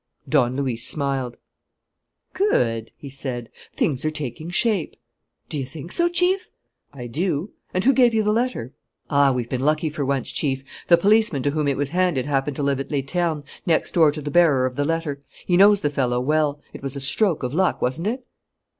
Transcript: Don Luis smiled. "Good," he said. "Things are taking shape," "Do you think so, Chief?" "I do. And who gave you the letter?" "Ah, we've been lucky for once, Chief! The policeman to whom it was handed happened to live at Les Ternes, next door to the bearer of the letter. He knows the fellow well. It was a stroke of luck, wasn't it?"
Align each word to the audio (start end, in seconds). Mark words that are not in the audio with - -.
Don 0.27 0.55
Luis 0.55 0.83
smiled. 0.87 1.37
"Good," 2.33 2.89
he 2.97 3.07
said. 3.07 3.51
"Things 3.71 4.03
are 4.03 4.09
taking 4.09 4.49
shape," 4.49 4.95
"Do 5.47 5.59
you 5.59 5.65
think 5.67 5.91
so, 5.91 6.09
Chief?" 6.09 6.49
"I 6.91 7.05
do. 7.05 7.51
And 7.71 7.83
who 7.83 7.93
gave 7.93 8.11
you 8.11 8.23
the 8.23 8.31
letter?" 8.33 8.73
"Ah, 9.11 9.31
we've 9.31 9.47
been 9.47 9.61
lucky 9.61 9.91
for 9.91 10.03
once, 10.03 10.31
Chief! 10.31 10.63
The 10.87 10.97
policeman 10.97 11.43
to 11.43 11.51
whom 11.51 11.67
it 11.67 11.77
was 11.77 11.89
handed 11.91 12.25
happened 12.25 12.55
to 12.55 12.63
live 12.63 12.79
at 12.79 12.89
Les 12.89 13.03
Ternes, 13.03 13.43
next 13.67 13.91
door 13.91 14.11
to 14.11 14.23
the 14.23 14.31
bearer 14.31 14.65
of 14.65 14.75
the 14.75 14.85
letter. 14.85 15.21
He 15.45 15.55
knows 15.55 15.81
the 15.81 15.91
fellow 15.91 16.19
well. 16.19 16.59
It 16.73 16.81
was 16.81 16.95
a 16.95 16.99
stroke 16.99 17.43
of 17.43 17.53
luck, 17.53 17.79
wasn't 17.79 18.07
it?" 18.07 18.25